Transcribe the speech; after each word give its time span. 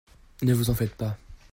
Ne 0.41 0.53
vous 0.55 0.71
en 0.71 0.73
faites 0.73 0.95
pas! 0.95 1.15